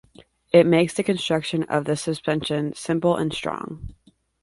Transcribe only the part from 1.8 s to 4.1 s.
the suspension simple and strong.